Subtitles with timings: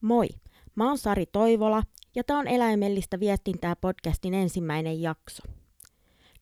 [0.00, 0.28] Moi,
[0.74, 1.82] mä oon Sari Toivola
[2.14, 5.42] ja tää on Eläimellistä viestintää podcastin ensimmäinen jakso.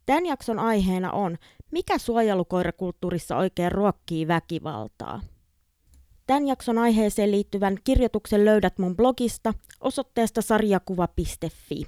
[0.07, 1.37] Tämän jakson aiheena on,
[1.71, 5.21] mikä suojelukoirakulttuurissa oikein ruokkii väkivaltaa.
[6.26, 11.86] Tämän jakson aiheeseen liittyvän kirjoituksen löydät mun blogista osoitteesta sarjakuva.fi.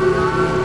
[0.00, 0.63] Joo,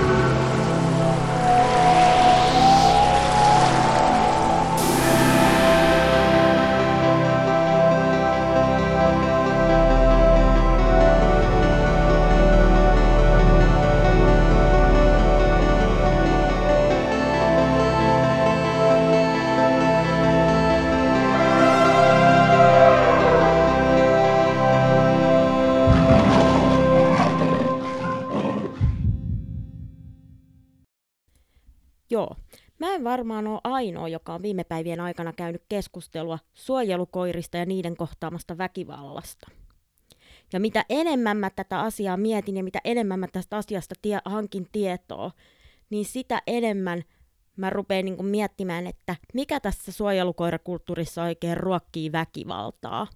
[33.09, 39.51] varmaan ole ainoa, joka on viime päivien aikana käynyt keskustelua suojelukoirista ja niiden kohtaamasta väkivallasta.
[40.53, 44.67] Ja mitä enemmän mä tätä asiaa mietin ja mitä enemmän mä tästä asiasta tie- hankin
[44.71, 45.31] tietoa,
[45.89, 47.03] niin sitä enemmän
[47.55, 53.07] mä rupean niin miettimään, että mikä tässä suojelukoirakulttuurissa oikein ruokkii väkivaltaa.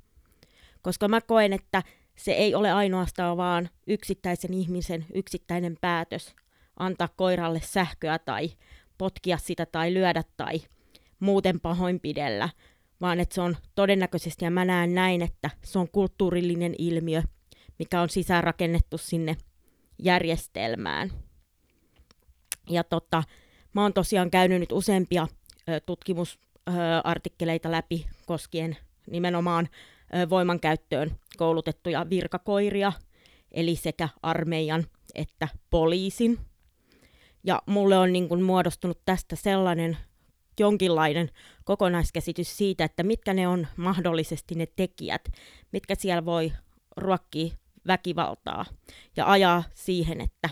[0.81, 1.83] Koska mä koen, että
[2.15, 6.35] se ei ole ainoastaan vaan yksittäisen ihmisen yksittäinen päätös
[6.79, 8.49] antaa koiralle sähköä tai
[8.97, 10.61] potkia sitä tai lyödä tai
[11.19, 12.49] muuten pahoinpidellä,
[13.01, 17.21] vaan että se on todennäköisesti, ja mä näen näin, että se on kulttuurillinen ilmiö,
[17.79, 19.37] mikä on sisäänrakennettu sinne
[20.03, 21.11] järjestelmään.
[22.69, 23.23] Ja tota,
[23.73, 25.27] mä oon tosiaan käynyt nyt useampia
[25.69, 28.77] ö, tutkimusartikkeleita läpi koskien
[29.11, 29.69] nimenomaan
[30.15, 32.93] ö, voimankäyttöön koulutettuja virkakoiria,
[33.51, 34.83] eli sekä armeijan
[35.15, 36.39] että poliisin
[37.43, 39.97] ja mulle on niin kuin muodostunut tästä sellainen
[40.59, 41.29] jonkinlainen
[41.63, 45.21] kokonaiskäsitys siitä, että mitkä ne on mahdollisesti ne tekijät,
[45.71, 46.51] mitkä siellä voi
[46.97, 47.53] ruokkia
[47.87, 48.65] väkivaltaa
[49.15, 50.49] ja ajaa siihen, että,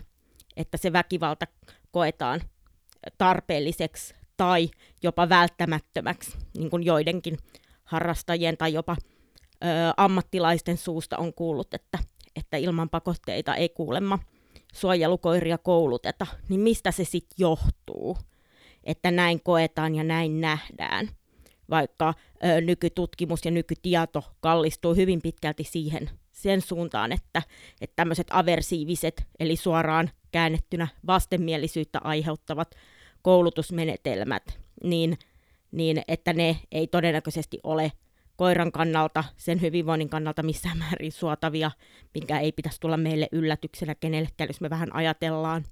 [0.57, 1.47] että se väkivalta
[1.91, 2.41] koetaan
[3.17, 4.69] tarpeelliseksi tai
[5.03, 7.37] jopa välttämättömäksi, niin kuin joidenkin
[7.83, 9.67] harrastajien tai jopa ö,
[9.97, 11.99] ammattilaisten suusta on kuullut, että,
[12.35, 14.19] että ilman pakotteita ei kuulemma
[14.71, 18.17] suojelukoiria kouluteta, niin mistä se sitten johtuu,
[18.83, 21.09] että näin koetaan ja näin nähdään,
[21.69, 22.13] vaikka
[22.45, 27.41] ö, nykytutkimus ja nykytieto kallistuu hyvin pitkälti siihen sen suuntaan, että,
[27.81, 32.75] että tämmöiset aversiiviset, eli suoraan käännettynä vastenmielisyyttä aiheuttavat
[33.21, 35.17] koulutusmenetelmät, niin,
[35.71, 37.91] niin että ne ei todennäköisesti ole
[38.41, 41.71] koiran kannalta, sen hyvinvoinnin kannalta missään määrin suotavia,
[42.13, 45.65] minkä ei pitäisi tulla meille yllätyksenä kenellekään, jos me vähän ajatellaan.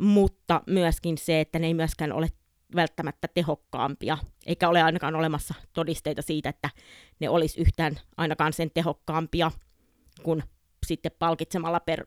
[0.00, 2.28] Mutta myöskin se, että ne ei myöskään ole
[2.74, 6.70] välttämättä tehokkaampia, eikä ole ainakaan olemassa todisteita siitä, että
[7.20, 9.50] ne olisi yhtään ainakaan sen tehokkaampia
[10.22, 10.42] kuin
[10.86, 12.06] sitten palkitsemalla per,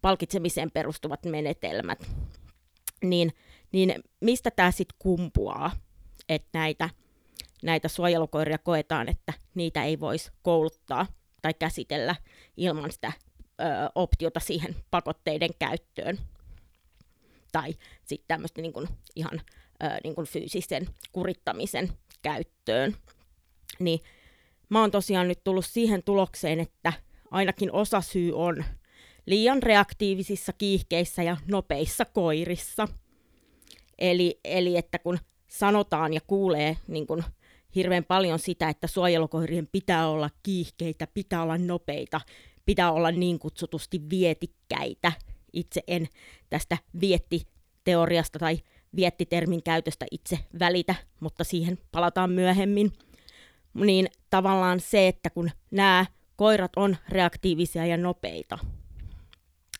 [0.00, 2.10] palkitsemiseen perustuvat menetelmät.
[3.04, 3.32] Niin,
[3.72, 5.70] niin mistä tämä sitten kumpuaa,
[6.28, 6.90] että näitä
[7.62, 11.06] näitä suojelukoiria koetaan, että niitä ei voisi kouluttaa
[11.42, 12.16] tai käsitellä
[12.56, 13.12] ilman sitä
[13.60, 16.18] ö, optiota siihen pakotteiden käyttöön.
[17.52, 17.74] Tai
[18.04, 19.40] sitten tämmöistä niin kuin, ihan
[19.82, 22.96] ö, niin kuin fyysisen kurittamisen käyttöön.
[23.78, 24.00] Niin
[24.68, 26.92] mä oon tosiaan nyt tullut siihen tulokseen, että
[27.30, 28.64] ainakin osa syy on
[29.26, 32.88] liian reaktiivisissa kiihkeissä ja nopeissa koirissa.
[33.98, 35.18] Eli, eli että kun
[35.48, 37.24] sanotaan ja kuulee niin kun
[37.76, 42.20] hirveän paljon sitä, että suojelukoirien pitää olla kiihkeitä, pitää olla nopeita,
[42.66, 45.12] pitää olla niin kutsutusti vietikkäitä.
[45.52, 46.08] Itse en
[46.50, 48.58] tästä viettiteoriasta tai
[48.96, 52.92] viettitermin käytöstä itse välitä, mutta siihen palataan myöhemmin.
[53.74, 58.58] Niin tavallaan se, että kun nämä koirat on reaktiivisia ja nopeita,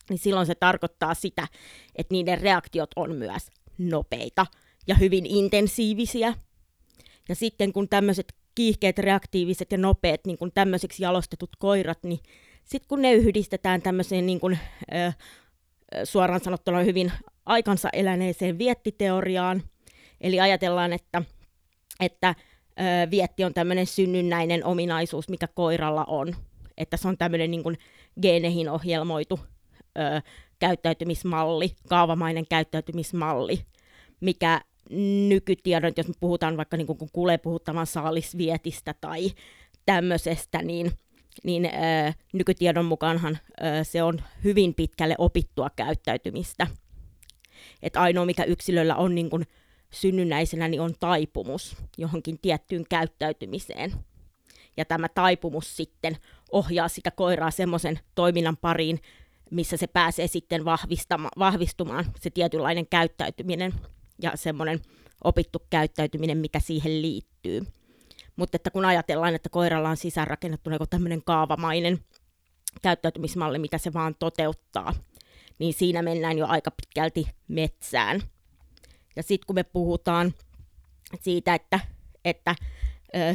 [0.09, 1.47] niin silloin se tarkoittaa sitä,
[1.95, 3.47] että niiden reaktiot on myös
[3.77, 4.45] nopeita
[4.87, 6.33] ja hyvin intensiivisiä.
[7.29, 12.19] Ja sitten kun tämmöiset kiihkeät, reaktiiviset ja nopeat niin kun tämmöiseksi jalostetut koirat, niin
[12.63, 14.57] sitten kun ne yhdistetään tämmöiseen niin kun,
[14.93, 15.11] ö,
[16.03, 17.11] suoraan sanottuna hyvin
[17.45, 19.63] aikansa eläneeseen viettiteoriaan,
[20.21, 21.21] eli ajatellaan, että,
[21.99, 22.35] että
[22.79, 26.35] ö, vietti on tämmöinen synnynnäinen ominaisuus, mikä koiralla on,
[26.77, 27.77] että se on tämmöinen niin kun
[28.21, 29.39] geeneihin ohjelmoitu
[29.97, 30.21] ö,
[30.59, 33.59] käyttäytymismalli, kaavamainen käyttäytymismalli,
[34.19, 34.61] mikä
[35.29, 39.31] nykytiedon, jos me puhutaan vaikka niin kun kuulee puhuttavan saalisvietistä tai
[39.85, 40.91] tämmöisestä, niin,
[41.43, 46.67] niin ää, nykytiedon mukaanhan ää, se on hyvin pitkälle opittua käyttäytymistä.
[47.83, 49.45] Et ainoa, mikä yksilöllä on niin kun
[49.91, 53.91] synnynnäisenä, niin on taipumus johonkin tiettyyn käyttäytymiseen.
[54.77, 56.17] ja tämä taipumus sitten
[56.51, 58.99] ohjaa sitä koiraa semmoisen toiminnan pariin,
[59.51, 60.65] missä se pääsee sitten
[61.39, 63.73] vahvistumaan, se tietynlainen käyttäytyminen
[64.21, 64.79] ja semmoinen
[65.23, 67.61] opittu käyttäytyminen, mikä siihen liittyy.
[68.35, 71.99] Mutta että kun ajatellaan, että koiralla on sisäänrakennettu niin tämmöinen kaavamainen
[72.81, 74.93] käyttäytymismalli, mitä se vaan toteuttaa,
[75.59, 78.21] niin siinä mennään jo aika pitkälti metsään.
[79.15, 80.33] Ja sitten kun me puhutaan
[81.21, 81.79] siitä, että,
[82.25, 82.55] että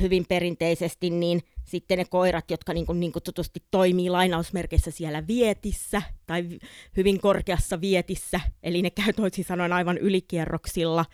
[0.01, 6.03] hyvin perinteisesti, niin sitten ne koirat, jotka niin, kuin, niin kutsutusti toimii lainausmerkeissä siellä vietissä
[6.27, 6.49] tai
[6.97, 11.05] hyvin korkeassa vietissä, eli ne käy toisin sanoen aivan ylikierroksilla,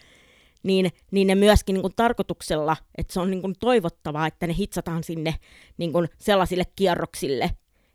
[0.63, 4.55] niin, niin ne myöskin niin kuin tarkoituksella, että se on niin kuin toivottavaa, että ne
[4.59, 5.35] hitsataan sinne
[5.77, 7.51] niin kuin sellaisille kierroksille,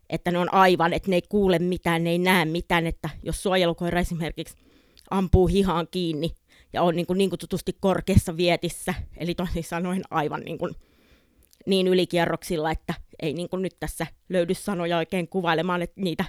[0.09, 3.43] että ne on aivan, että ne ei kuule mitään, ne ei näe mitään, että jos
[3.43, 4.55] suojelukoira esimerkiksi
[5.09, 6.31] ampuu hihaan kiinni
[6.73, 10.75] ja on niin, kuin, niin kutsutusti korkeassa vietissä, eli toisin sanoen aivan niin, kuin,
[11.65, 16.25] niin ylikierroksilla, että ei niin kuin nyt tässä löydy sanoja oikein kuvailemaan että niitä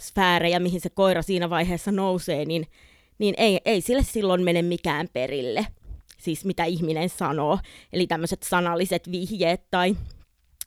[0.00, 2.66] sfäärejä, mihin se koira siinä vaiheessa nousee, niin,
[3.18, 5.66] niin ei, ei sille silloin mene mikään perille,
[6.18, 7.58] siis mitä ihminen sanoo,
[7.92, 9.96] eli tämmöiset sanalliset vihjeet tai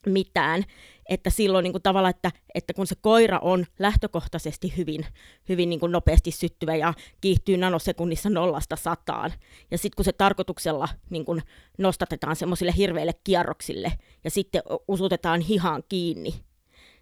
[0.05, 0.63] mitään,
[1.09, 5.05] että silloin niin kuin tavallaan, että, että kun se koira on lähtökohtaisesti hyvin,
[5.49, 9.33] hyvin niin kuin nopeasti syttyvä ja kiihtyy nanosekunnissa nollasta sataan,
[9.71, 11.41] ja sitten kun se tarkoituksella niin kuin
[11.77, 13.91] nostatetaan semmoisille hirveille kierroksille
[14.23, 16.33] ja sitten usutetaan hihaan kiinni,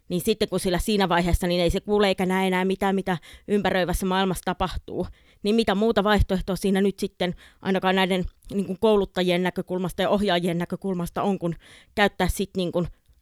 [0.08, 3.18] niin sitten kun sillä siinä vaiheessa niin ei se kuule eikä näe enää mitään, mitä
[3.48, 5.06] ympäröivässä maailmassa tapahtuu,
[5.42, 8.24] niin mitä muuta vaihtoehtoa siinä nyt sitten ainakaan näiden
[8.54, 11.54] niin kuin kouluttajien näkökulmasta ja ohjaajien näkökulmasta on, kun
[11.94, 12.72] käyttää sitten niin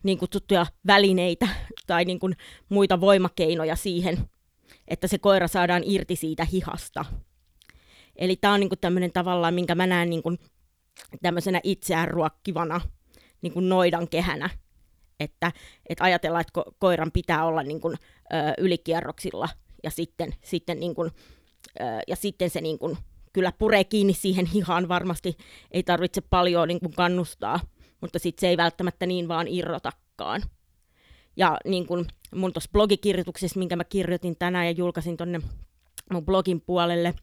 [0.05, 1.49] niin kutsuttuja välineitä
[1.87, 2.37] tai niin kuin
[2.69, 4.19] muita voimakeinoja siihen,
[4.89, 7.05] että se koira saadaan irti siitä hihasta.
[8.17, 10.39] Eli tämä on niin tämmöinen tavallaan, minkä mä näen niin kuin
[11.23, 12.81] tämmöisenä itseään ruokkivana
[13.43, 14.51] niin kuin noidan kehänä.
[15.21, 15.53] Että,
[15.89, 17.97] että ajatellaan, että ko- koiran pitää olla niin kuin,
[18.33, 19.49] ö, ylikierroksilla
[19.83, 21.11] ja sitten, sitten, niin kuin,
[21.81, 22.99] ö, ja sitten se niin kuin,
[23.33, 25.37] kyllä puree kiinni siihen hihaan varmasti,
[25.71, 27.61] ei tarvitse paljon niin kuin kannustaa,
[28.05, 30.43] mutta sitten se ei välttämättä niin vaan irrotakaan.
[31.37, 35.41] Ja niin kuin mun tuossa blogikirjoituksessa, minkä mä kirjoitin tänään ja julkaisin tonne
[36.13, 37.15] mun blogin puolelle,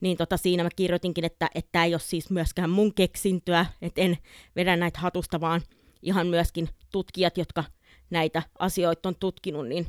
[0.00, 4.18] niin tota, siinä mä kirjoitinkin, että tämä ei ole siis myöskään mun keksintöä, että en
[4.56, 5.60] vedä näitä hatusta, vaan
[6.02, 7.64] ihan myöskin tutkijat, jotka
[8.10, 9.86] näitä asioita on tutkinut, niin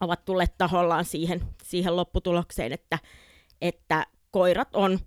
[0.00, 2.98] ovat tulleet tahollaan siihen, siihen lopputulokseen, että,
[3.60, 4.98] että koirat on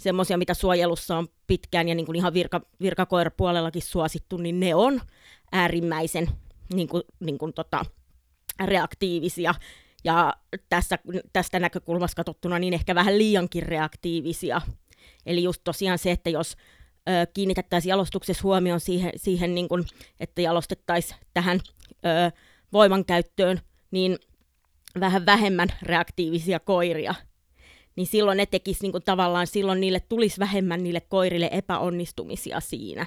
[0.00, 5.00] semmoisia, mitä suojelussa on pitkään ja niin kuin ihan virka, virkakoirapuolellakin suosittu, niin ne on
[5.52, 6.28] äärimmäisen
[6.74, 7.84] niin kuin, niin kuin tota,
[8.64, 9.54] reaktiivisia
[10.04, 10.34] ja
[10.68, 10.98] tässä,
[11.32, 14.60] tästä näkökulmasta katsottuna niin ehkä vähän liiankin reaktiivisia.
[15.26, 16.56] Eli just tosiaan se, että jos
[17.08, 19.84] ö, kiinnitettäisiin jalostuksessa huomioon siihen, siihen niin kuin,
[20.20, 21.60] että jalostettaisiin tähän
[21.90, 22.30] ö,
[22.72, 23.60] voimankäyttöön,
[23.90, 24.18] niin
[25.00, 27.14] vähän vähemmän reaktiivisia koiria–
[28.00, 33.06] niin silloin ne tekis niin kuin tavallaan, silloin niille tulisi vähemmän niille koirille epäonnistumisia siinä,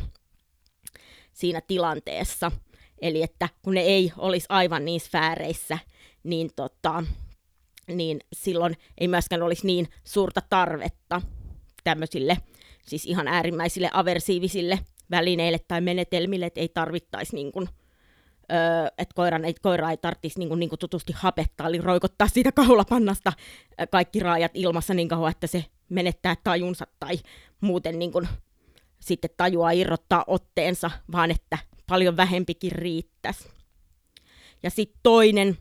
[1.34, 2.52] siinä tilanteessa.
[3.02, 5.78] Eli että kun ne ei olisi aivan niin sfääreissä,
[6.24, 7.04] niin, tota,
[7.88, 11.22] niin silloin ei myöskään olisi niin suurta tarvetta
[11.84, 12.38] tämmöisille
[12.88, 14.80] siis ihan äärimmäisille aversiivisille
[15.12, 17.70] välineille tai menetelmille, että ei tarvittaisi niin kuin,
[18.52, 22.28] öö, että koiran ei, koira ei tarvitsisi niin kuin, niin kuin tutusti hapettaa, eli roikottaa
[22.28, 23.34] siitä kaulapannasta
[23.92, 27.20] kaikki raajat ilmassa niin kauan, että se menettää tajunsa tai
[27.62, 28.28] muuten niin kuin,
[29.00, 31.58] sitten tajua irrottaa otteensa, vaan että
[31.90, 33.50] paljon vähempikin riittäisi.
[34.64, 35.58] Ja sitten toinen,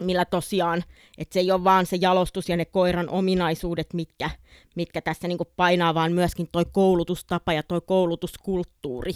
[0.00, 0.84] millä tosiaan,
[1.18, 4.30] että se ei ole vaan se jalostus ja ne koiran ominaisuudet, mitkä,
[4.76, 9.12] mitkä tässä niin painaa, vaan myöskin toi koulutustapa ja toi koulutuskulttuuri,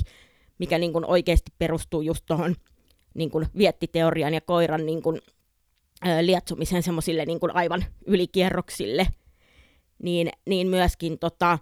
[0.59, 2.55] mikä niin oikeasti perustuu just tuohon
[3.15, 5.21] niin kuin viettiteorian ja koiran niin kuin,
[6.23, 9.07] lietsumisen semmoisille niin aivan ylikierroksille,
[10.03, 11.59] niin, niin myöskin tota,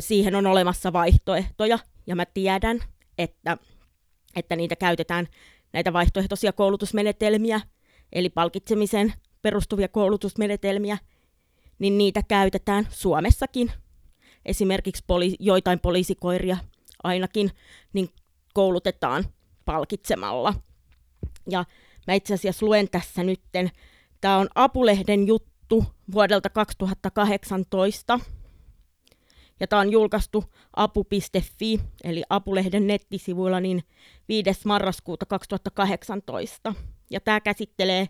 [0.00, 2.80] siihen on olemassa vaihtoehtoja, ja mä tiedän,
[3.18, 3.58] että,
[4.36, 5.28] että niitä käytetään,
[5.72, 7.60] näitä vaihtoehtoisia koulutusmenetelmiä,
[8.12, 9.12] eli palkitsemiseen
[9.42, 10.98] perustuvia koulutusmenetelmiä,
[11.78, 13.72] niin niitä käytetään Suomessakin.
[14.44, 16.56] Esimerkiksi poli- joitain poliisikoiria
[17.04, 17.50] ainakin
[17.92, 18.08] niin
[18.54, 19.24] koulutetaan
[19.64, 20.54] palkitsemalla.
[21.50, 21.64] Ja
[22.06, 23.70] mä itse asiassa luen tässä nytten.
[24.20, 28.20] Tämä on Apulehden juttu vuodelta 2018.
[29.60, 30.44] Ja tämä on julkaistu
[30.76, 33.82] apu.fi, eli Apulehden nettisivuilla, niin
[34.28, 34.50] 5.
[34.64, 36.74] marraskuuta 2018.
[37.10, 38.08] Ja tämä käsittelee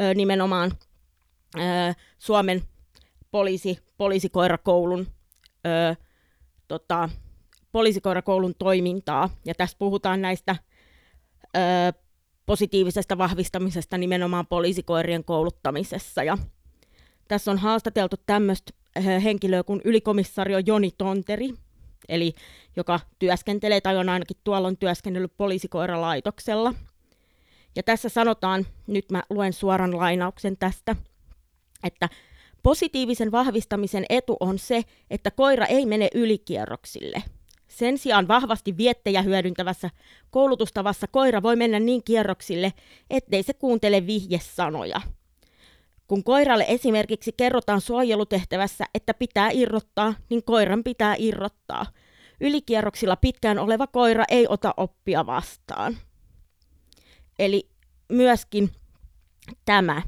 [0.00, 0.72] ö, nimenomaan
[1.56, 1.60] ö,
[2.18, 2.62] Suomen
[3.30, 5.06] poliisi, poliisikoirakoulun,
[5.66, 5.96] ö,
[6.68, 7.08] tota,
[7.72, 9.30] poliisikoirakoulun toimintaa.
[9.44, 10.56] Ja tässä puhutaan näistä
[11.56, 11.58] ö,
[12.46, 16.22] positiivisesta vahvistamisesta nimenomaan poliisikoirien kouluttamisessa.
[16.22, 16.38] Ja
[17.28, 18.72] tässä on haastateltu tämmöistä
[19.24, 21.50] henkilöä kuin ylikomissario Joni Tonteri,
[22.08, 22.34] eli
[22.76, 26.74] joka työskentelee tai on ainakin tuolla on työskennellyt poliisikoiralaitoksella.
[27.76, 30.96] Ja tässä sanotaan, nyt mä luen suoran lainauksen tästä,
[31.84, 32.08] että
[32.62, 37.22] positiivisen vahvistamisen etu on se, että koira ei mene ylikierroksille.
[37.76, 39.90] Sen sijaan vahvasti viettejä hyödyntävässä
[40.30, 42.72] koulutustavassa koira voi mennä niin kierroksille,
[43.10, 45.00] ettei se kuuntele vihjesanoja.
[46.06, 51.86] Kun koiralle esimerkiksi kerrotaan suojelutehtävässä, että pitää irrottaa, niin koiran pitää irrottaa.
[52.40, 55.96] Ylikierroksilla pitkään oleva koira ei ota oppia vastaan.
[57.38, 57.68] Eli
[58.08, 58.70] myöskin
[59.64, 60.02] tämä.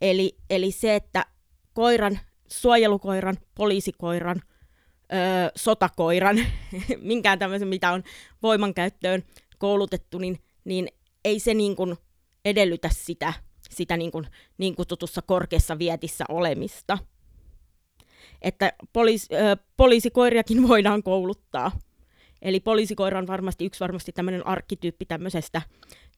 [0.00, 1.26] Eli, eli se, että
[1.74, 2.18] koiran,
[2.48, 4.42] suojelukoiran, poliisikoiran,
[5.12, 6.36] öö, sotakoiran,
[7.00, 8.02] minkään tämmöisen, mitä on
[8.42, 9.22] voimankäyttöön
[9.58, 10.88] koulutettu, niin, niin
[11.24, 11.96] ei se niin kuin
[12.44, 13.32] edellytä sitä,
[13.70, 14.26] sitä niin, kuin,
[14.58, 16.98] niin kutsutussa korkeassa vietissä olemista.
[18.42, 21.72] Että poliis, ö, poliisikoiriakin voidaan kouluttaa.
[22.42, 25.62] Eli poliisikoira on varmasti yksi varmasti tämmöinen arkkityyppi tämmöisestä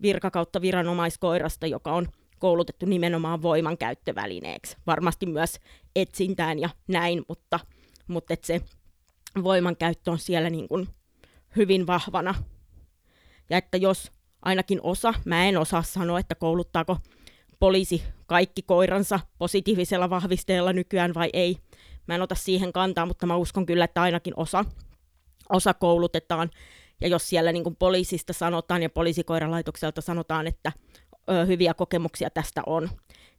[0.03, 4.77] virkakautta viranomaiskoirasta, joka on koulutettu nimenomaan voimankäyttövälineeksi.
[4.87, 5.61] Varmasti myös
[5.97, 7.61] etsintään ja näin, mutta,
[8.07, 8.61] mutta et se
[9.45, 10.89] voimankäyttö on siellä niin kuin
[11.57, 12.35] hyvin vahvana.
[13.51, 14.13] Ja että jos
[14.43, 16.97] ainakin osa, mä en osaa sanoa, että kouluttaako
[17.59, 21.57] poliisi kaikki koiransa positiivisella vahvisteella nykyään vai ei.
[22.07, 24.65] Mä en ota siihen kantaa, mutta mä uskon kyllä, että ainakin osa,
[25.49, 26.51] osa koulutetaan.
[27.01, 30.73] Ja jos siellä niin kuin poliisista sanotaan ja poliisikoiralaitokselta sanotaan, että
[31.31, 32.89] ö, hyviä kokemuksia tästä on,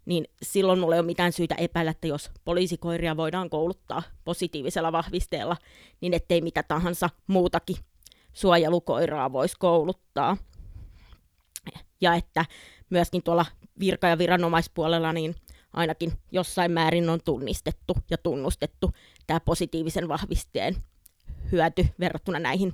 [0.07, 5.57] niin silloin mulla ei ole mitään syytä epäillä, että jos poliisikoiria voidaan kouluttaa positiivisella vahvisteella,
[6.01, 7.77] niin ettei mitä tahansa muutakin
[8.33, 10.37] suojelukoiraa voisi kouluttaa.
[12.01, 12.45] Ja että
[12.89, 13.45] myöskin tuolla
[13.79, 15.35] virka- ja viranomaispuolella niin
[15.73, 18.91] ainakin jossain määrin on tunnistettu ja tunnustettu
[19.27, 20.75] tämä positiivisen vahvisteen
[21.51, 22.73] hyöty verrattuna näihin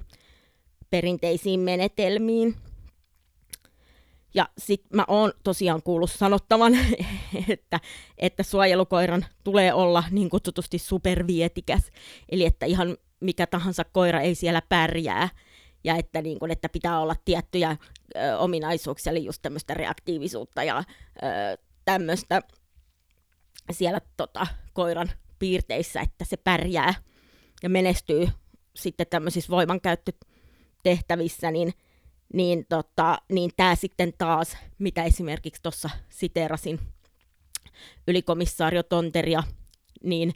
[0.90, 2.56] perinteisiin menetelmiin.
[4.34, 6.74] Ja sitten mä oon tosiaan kuullut sanottavan,
[7.50, 7.80] että,
[8.18, 11.92] että suojelukoiran tulee olla niin kutsutusti supervietikäs,
[12.30, 15.30] eli että ihan mikä tahansa koira ei siellä pärjää,
[15.84, 17.78] ja että, niin kun, että pitää olla tiettyjä
[18.16, 20.84] ö, ominaisuuksia, eli just tämmöistä reaktiivisuutta ja
[21.86, 22.42] tämmöistä
[23.72, 26.94] siellä tota, koiran piirteissä, että se pärjää
[27.64, 28.30] ja menestyy
[28.76, 31.74] sitten tämmöisissä voimankäyttötehtävissä, niin
[32.34, 36.80] niin, tota, niin tämä sitten taas, mitä esimerkiksi tuossa siterasin
[38.08, 39.44] ylikomissaario Tonteria,
[40.04, 40.34] niin,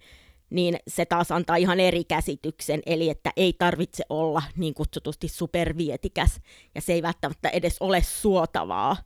[0.50, 6.40] niin se taas antaa ihan eri käsityksen, eli että ei tarvitse olla niin kutsutusti supervietikäs,
[6.76, 8.98] ja se ei välttämättä edes ole suotavaa,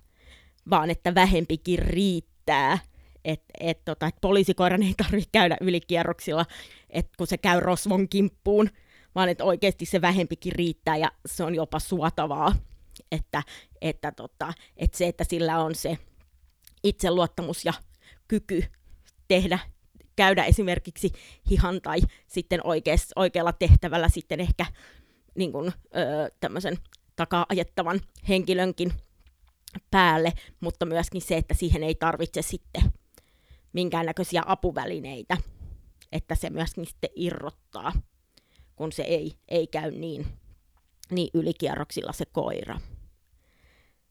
[0.70, 2.80] vaan että vähempikin riittää,
[3.26, 6.46] että et, tota, et poliisikoiran ei tarvitse käydä ylikierroksilla,
[6.90, 8.70] että kun se käy rosvon kimppuun,
[9.16, 12.56] vaan että oikeasti se vähempikin riittää ja se on jopa suotavaa
[13.12, 13.44] että,
[13.82, 15.98] että, tota, että se, että sillä on se
[16.84, 17.74] itseluottamus ja
[18.28, 18.64] kyky
[19.28, 19.60] tehdä,
[20.16, 21.12] käydä esimerkiksi
[21.50, 24.66] hihan tai sitten oikeas, oikealla tehtävällä sitten ehkä
[25.36, 26.78] niin kuin, öö, tämmöisen
[27.16, 28.94] takaa ajettavan henkilönkin
[29.92, 32.84] päälle, mutta myöskin se, että siihen ei tarvitse sitten
[33.74, 35.38] minkäännäköisiä apuvälineitä,
[36.12, 37.94] että se myöskin sitten irrottaa,
[38.76, 40.26] kun se ei, ei käy niin,
[41.12, 42.80] niin ylikierroksilla se koira.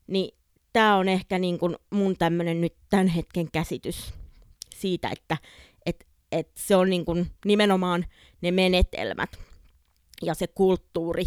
[0.07, 0.37] Niin
[0.73, 4.15] tämä on ehkä niin kuin mun tämmöinen nyt tämän hetken käsitys
[4.77, 5.37] siitä, että
[5.87, 8.07] et, et se on niin kuin nimenomaan
[8.41, 9.31] ne menetelmät
[10.23, 11.25] ja se kulttuuri,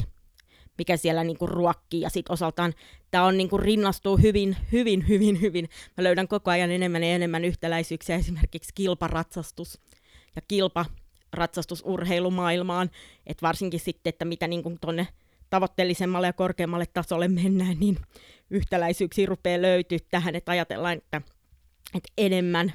[0.78, 2.02] mikä siellä niin kuin ruokkii.
[2.02, 2.74] Ja sitten osaltaan
[3.12, 5.70] tämä on niin kuin rinnastuu hyvin, hyvin, hyvin, hyvin.
[5.98, 9.80] Mä löydän koko ajan enemmän ja enemmän yhtäläisyyksiä esimerkiksi kilparatsastus
[10.36, 10.86] ja kilpa
[11.34, 12.90] ratsastusurheilumaailmaan,
[13.28, 15.08] että varsinkin sitten, että mitä niin kuin tonne
[15.54, 17.98] tavoitteellisemmalle ja korkeammalle tasolle mennään, niin
[18.50, 21.22] yhtäläisyyksiä rupeaa löytyä tähän, että ajatellaan, että,
[21.96, 22.74] että enemmän,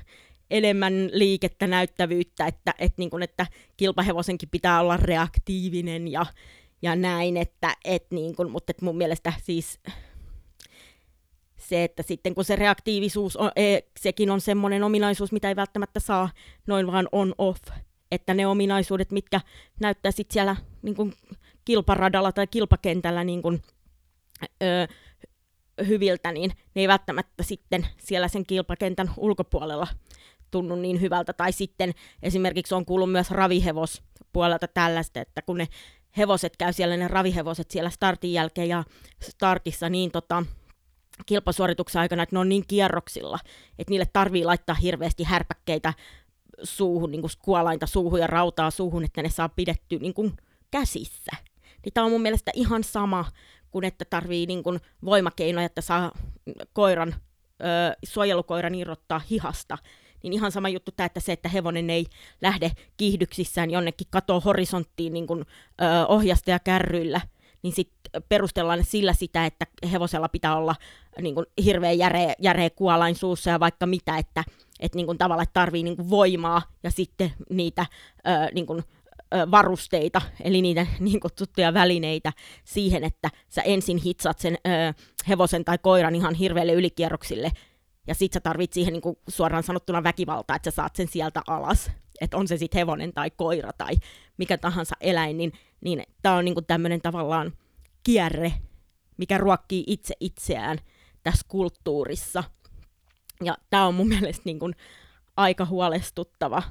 [0.51, 6.27] enemmän liikettä, näyttävyyttä, että, että, niin kuin, että kilpahevosenkin pitää olla reaktiivinen ja,
[6.83, 9.81] ja näin, että, että niin kuin, mutta että mun mielestä siis
[11.57, 16.01] se, että sitten kun se reaktiivisuus, on, e, sekin on semmoinen ominaisuus, mitä ei välttämättä
[16.01, 16.31] saa
[16.67, 17.63] noin vaan on-off,
[18.13, 19.41] että ne ominaisuudet, mitkä
[19.81, 21.13] näyttää sitten siellä niin kuin
[21.69, 23.63] kilparadalla tai kilpakentällä niin kuin,
[24.63, 24.89] ö,
[25.87, 29.87] hyviltä, niin ne ei välttämättä sitten siellä sen kilpakentän ulkopuolella
[30.51, 31.33] tunnu niin hyvältä.
[31.33, 35.69] Tai sitten esimerkiksi on kuullut myös ravihevos puolelta tällaista, että kun ne
[36.17, 38.85] hevoset käy siellä, ne ravihevoset siellä startin jälkeen ja
[39.23, 40.45] startissa niin tota,
[41.27, 43.39] kilpasuorituksen aikana, että ne on niin kierroksilla,
[43.79, 45.95] että niille tarvii laittaa hirveästi härpäkkeitä
[46.63, 50.33] suuhun, niin kuin kuolainta suuhun ja rautaa suuhun, että ne saa pidettyä niin kuin
[50.71, 51.48] käsissä.
[51.85, 53.25] Niin tämä on mun mielestä ihan sama
[53.71, 56.13] kuin että tarvii niin kuin voimakeinoja, että saa
[56.73, 57.15] koiran,
[57.61, 59.79] ö, suojelukoiran irrottaa hihasta.
[60.23, 62.07] Niin ihan sama juttu tämä, että se, että hevonen ei
[62.43, 67.21] lähde kiihdyksissään jonnekin katoa horisonttiin niin kuin, ö, ohjasta ja kärryillä,
[67.63, 70.75] niin sitten perustellaan sillä sitä, että hevosella pitää olla
[71.21, 74.45] niin kuin, hirveän järeä, järeä kuolain suussa ja vaikka mitä, että
[74.81, 77.87] et, niin kuin, tavallaan tarvii niin kuin, voimaa ja sitten niitä
[78.19, 78.85] ö, niin kuin,
[79.51, 82.33] varusteita, eli niitä niin kutsuttuja välineitä
[82.65, 84.69] siihen, että sä ensin hitsat sen ö,
[85.29, 87.53] hevosen tai koiran ihan hirveälle ylikierroksille,
[88.07, 91.91] ja sit sä tarvit siihen niin suoraan sanottuna väkivaltaa, että sä saat sen sieltä alas.
[92.21, 93.95] Että on se sitten hevonen tai koira tai
[94.37, 97.53] mikä tahansa eläin, niin, niin tämä on niin tämmöinen tavallaan
[98.05, 98.53] kierre,
[99.17, 100.79] mikä ruokkii itse itseään
[101.23, 102.45] tässä kulttuurissa.
[103.45, 104.75] Ja tämä on mun mielestä niin kuin
[105.37, 106.63] aika huolestuttava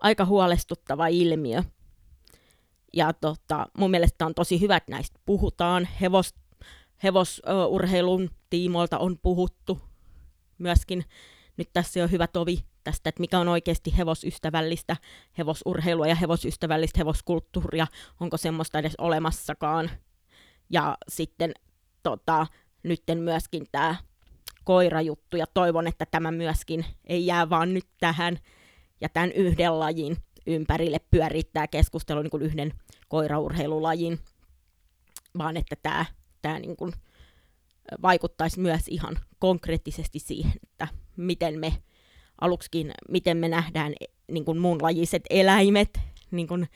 [0.00, 1.62] aika huolestuttava ilmiö.
[2.92, 5.88] Ja tota, mun mielestä on tosi hyvä, että näistä puhutaan.
[6.00, 6.34] Hevos,
[7.02, 9.80] hevosurheilun tiimoilta on puhuttu
[10.58, 11.04] myöskin.
[11.56, 14.96] Nyt tässä on hyvä tovi tästä, että mikä on oikeasti hevosystävällistä
[15.38, 17.86] hevosurheilua ja hevosystävällistä hevoskulttuuria,
[18.20, 19.90] onko semmoista edes olemassakaan.
[20.70, 21.52] Ja sitten
[22.02, 22.46] tota,
[22.82, 23.94] nytten myöskin tämä
[24.64, 28.38] koirajuttu, ja toivon, että tämä myöskin ei jää vaan nyt tähän,
[29.00, 30.16] ja tämän yhden lajin
[30.46, 32.72] ympärille pyörittää keskustelu niin kuin yhden
[33.08, 34.18] koiraurheilulajin,
[35.38, 36.06] vaan että tämä,
[36.42, 36.92] tämä niin kuin
[38.02, 41.72] vaikuttaisi myös ihan konkreettisesti siihen, että miten me
[42.40, 46.66] aluksikin, miten me nähdään e, niin kuin muunlajiset eläimet, niin kuin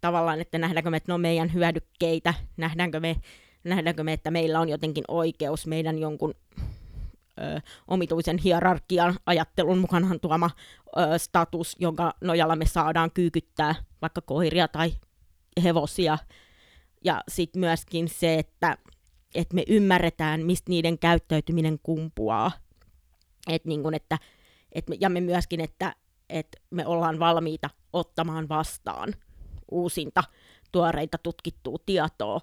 [0.00, 3.16] tavallaan, että nähdäänkö me, että ne on meidän hyödykkeitä, nähdäänkö me,
[3.64, 6.34] nähdäänkö me, että meillä on jotenkin oikeus meidän jonkun
[7.40, 10.50] ö, omituisen hierarkian ajattelun mukanaan tuoma
[10.86, 14.92] ö, status, jonka nojalla me saadaan kyykyttää vaikka koiria tai
[15.62, 16.18] hevosia.
[17.04, 18.78] Ja sitten myöskin se, että,
[19.34, 22.50] että me ymmärretään, mistä niiden käyttäytyminen kumpuaa.
[23.48, 24.18] Et niin kun, että,
[24.72, 25.94] et me, ja me myöskin, että,
[26.28, 29.14] että me ollaan valmiita ottamaan vastaan
[29.70, 30.24] uusinta,
[30.72, 32.40] tuoreita tutkittua tietoa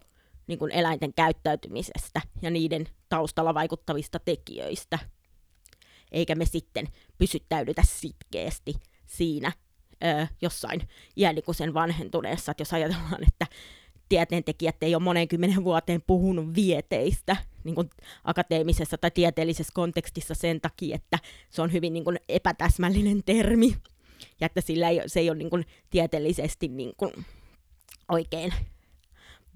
[0.47, 4.99] niin kuin eläinten käyttäytymisestä ja niiden taustalla vaikuttavista tekijöistä.
[6.11, 8.73] Eikä me sitten pysyttäydytä sitkeästi
[9.05, 9.51] siinä
[10.03, 10.81] ö, jossain
[11.17, 13.45] iänikuisen vanhentuneessa, että jos ajatellaan, että
[14.09, 17.89] tieteentekijät ei ole monen kymmenen vuoteen puhunut vieteistä niin kuin
[18.23, 23.75] akateemisessa tai tieteellisessä kontekstissa sen takia, että se on hyvin niin kuin epätäsmällinen termi
[24.39, 27.11] ja että sillä ei, se ei ole niin kuin tieteellisesti niin kuin
[28.09, 28.53] oikein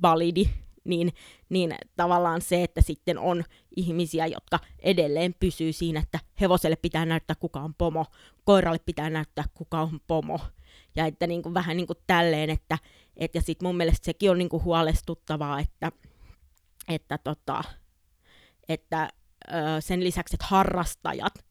[0.02, 0.50] validi
[0.84, 1.14] niin,
[1.50, 3.44] niin tavallaan se, että sitten on
[3.76, 8.06] ihmisiä, jotka edelleen pysyy siinä, että hevoselle pitää näyttää kuka on pomo,
[8.44, 10.40] koiralle pitää näyttää kuka on pomo.
[10.96, 12.78] Ja että niin kuin, vähän niin kuin tälleen, että
[13.18, 15.92] et, ja sitten mun mielestä sekin on niin kuin huolestuttavaa, että,
[16.88, 17.64] että, tota,
[18.70, 19.10] että
[19.48, 21.46] ö, sen lisäksi, että harrastajat,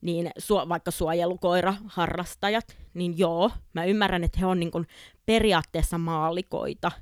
[0.00, 4.86] niin su- vaikka suojelukoira harrastajat, niin joo, mä ymmärrän, että he on niin kuin
[5.26, 6.92] periaatteessa maalikoita,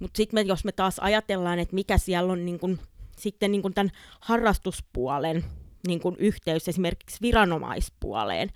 [0.00, 2.78] mutta sitten jos me taas ajatellaan, että mikä siellä on niin kun,
[3.18, 5.44] sitten niin kun tämän harrastuspuolen
[5.86, 8.50] niin kun yhteys esimerkiksi viranomaispuoleen,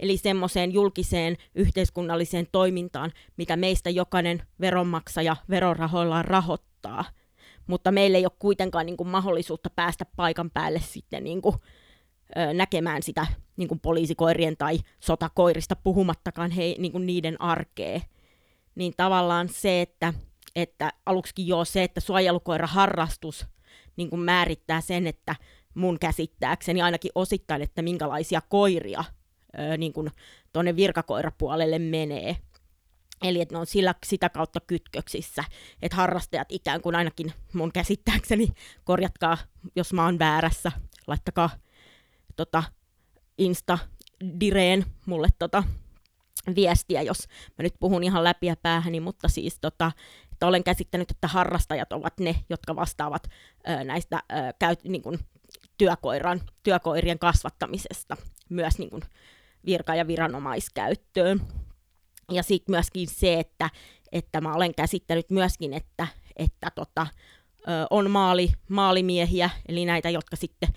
[0.00, 7.04] eli semmoiseen julkiseen yhteiskunnalliseen toimintaan, mitä meistä jokainen veronmaksaja verorahoillaan rahoittaa,
[7.66, 11.56] mutta meillä ei ole kuitenkaan niin kuin, mahdollisuutta päästä paikan päälle sitten niin kuin,
[12.36, 13.26] ö, näkemään sitä
[13.56, 18.00] niin kuin poliisikoirien tai sotakoirista puhumattakaan he, niin kuin niiden arkea.
[18.74, 20.14] Niin tavallaan se, että
[20.56, 23.46] että aluksi jo se, että suojelukoiraharrastus
[23.96, 25.36] niin kuin määrittää sen, että
[25.74, 29.04] mun käsittääkseni ainakin osittain, että minkälaisia koiria
[29.58, 30.10] öö, niin kuin
[30.52, 32.36] tuonne virkakoirapuolelle menee.
[33.22, 35.44] Eli että ne on sillä, sitä kautta kytköksissä,
[35.82, 38.48] että harrastajat ikään kuin ainakin mun käsittääkseni,
[38.84, 39.38] korjatkaa
[39.76, 40.72] jos mä oon väärässä,
[41.06, 41.50] laittakaa
[42.36, 42.62] tota,
[43.38, 43.78] Insta
[44.40, 45.64] direen mulle tota,
[46.54, 49.92] viestiä, jos mä nyt puhun ihan läpi ja päähäni, mutta siis tota,
[50.32, 53.22] että olen käsittänyt, että harrastajat ovat ne, jotka vastaavat
[53.68, 55.18] ö, näistä ö, käy, niin kuin,
[55.78, 58.16] työkoiran, työkoirien kasvattamisesta
[58.48, 59.02] myös niin kuin,
[59.66, 61.40] virka- ja viranomaiskäyttöön.
[62.32, 63.70] Ja sitten myöskin se, että,
[64.12, 67.06] että mä olen käsittänyt myöskin, että, että tota,
[67.60, 70.68] ö, on maali, maalimiehiä, eli näitä, jotka sitten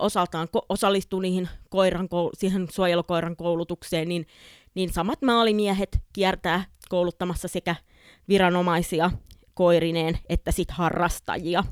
[0.00, 4.26] osaltaan ko- osallistuu niihin koiran, siihen suojelukoiran koulutukseen, niin
[4.76, 7.76] niin samat maalimiehet kiertää kouluttamassa sekä
[8.28, 9.10] viranomaisia
[9.54, 11.64] koirineen että sit harrastajia.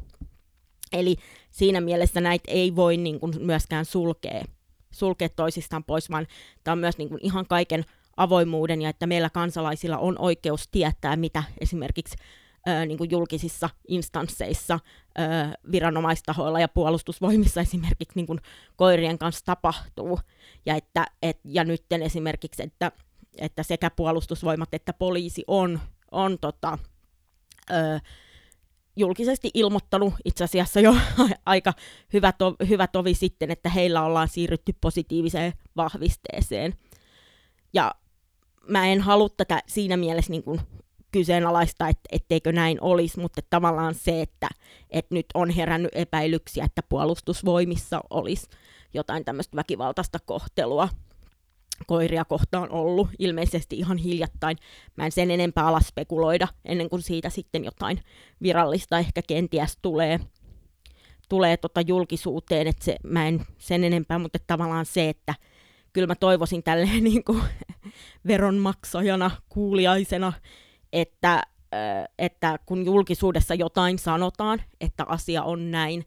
[0.93, 1.17] Eli
[1.51, 4.45] siinä mielessä näitä ei voi niin kuin myöskään sulkea,
[4.91, 6.27] sulkea toisistaan pois, vaan
[6.65, 7.85] tämä on myös niin kuin ihan kaiken
[8.17, 12.17] avoimuuden ja että meillä kansalaisilla on oikeus tietää, mitä esimerkiksi
[12.69, 14.81] ö, niin kuin julkisissa instansseissa,
[15.19, 15.23] ö,
[15.73, 18.41] viranomaistahoilla ja puolustusvoimissa esimerkiksi niin kuin
[18.77, 20.21] koirien kanssa tapahtuu.
[20.67, 22.93] Ja, että, et, ja nyt esimerkiksi, että,
[23.39, 26.79] että sekä puolustusvoimat että poliisi on, on tota,
[27.71, 28.01] ö,
[28.97, 30.97] julkisesti ilmoittanut itse asiassa jo
[31.47, 31.73] aika
[32.13, 36.75] hyvä, to, hyvä tovi sitten, että heillä ollaan siirrytty positiiviseen vahvisteeseen.
[37.73, 37.95] Ja
[38.69, 40.61] mä en halua tätä siinä mielessä niin kuin
[41.15, 44.49] kyseenalaista, et, etteikö näin olisi, mutta tavallaan se, että
[44.91, 48.47] et nyt on herännyt epäilyksiä, että puolustusvoimissa olisi
[48.95, 50.89] jotain tämmöistä väkivaltaista kohtelua
[51.87, 54.57] koiria kohtaan ollut ilmeisesti ihan hiljattain.
[54.97, 58.01] Mä en sen enempää ala spekuloida ennen kuin siitä sitten jotain
[58.43, 60.21] virallista ehkä kenties tulee,
[61.29, 65.35] tulee tota julkisuuteen, että se, mä en sen enempää, mutta tavallaan se, että
[65.93, 67.43] kyllä mä toivoisin tälleen niin kuin
[68.27, 70.33] veronmaksajana, kuuliaisena,
[70.95, 71.43] että,
[72.19, 76.05] että kun julkisuudessa jotain sanotaan, että asia on näin,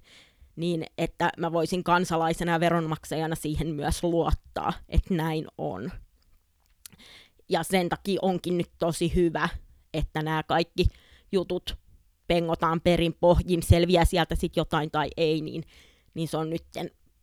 [0.55, 5.91] niin että mä voisin kansalaisena ja veronmaksajana siihen myös luottaa, että näin on.
[7.49, 9.49] Ja sen takia onkin nyt tosi hyvä,
[9.93, 10.87] että nämä kaikki
[11.31, 11.77] jutut
[12.27, 15.63] pengotaan perin pohjin, selviää sieltä sitten jotain tai ei, niin,
[16.13, 16.65] niin se on nyt,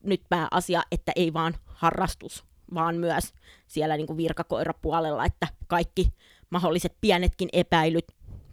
[0.03, 3.35] nyt pääasia, että ei vaan harrastus, vaan myös
[3.67, 6.13] siellä niin kuin virkakoirapuolella, että kaikki
[6.51, 8.07] mahdolliset pienetkin epäilyt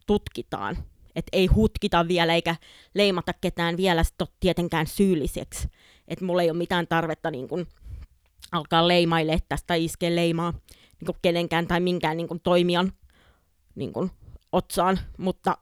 [0.07, 0.77] tutkitaan
[1.15, 2.55] että ei hutkita vielä eikä
[2.93, 4.03] leimata ketään vielä
[4.39, 5.67] tietenkään syylliseksi.
[6.07, 7.67] Että mulla ei ole mitään tarvetta niin kun,
[8.51, 12.91] alkaa leimaille tästä iskeä leimaa niin kun kenenkään tai minkään niin kun, toimijan
[13.75, 14.11] niin kun,
[14.51, 15.57] otsaan, mutta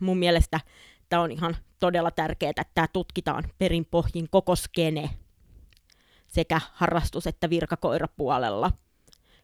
[0.00, 0.60] mun mielestä
[1.08, 5.10] tämä on ihan todella tärkeää, että tämä tutkitaan perin pohjin koko skene
[6.26, 8.72] sekä harrastus- että virkakoirapuolella.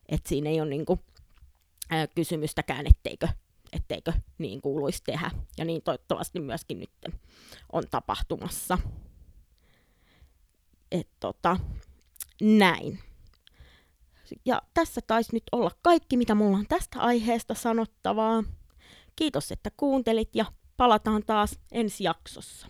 [0.08, 0.98] Että siinä ei ole niin kun,
[1.90, 3.28] ää, kysymystäkään, etteikö
[3.72, 5.30] etteikö niin kuuluisi tehdä.
[5.58, 7.14] Ja niin toivottavasti myöskin nyt
[7.72, 8.78] on tapahtumassa.
[10.92, 11.56] Et tota,
[12.40, 12.98] näin.
[14.44, 18.44] Ja tässä taisi nyt olla kaikki, mitä mulla on tästä aiheesta sanottavaa.
[19.16, 20.44] Kiitos, että kuuntelit ja
[20.76, 22.66] palataan taas ensi jaksossa.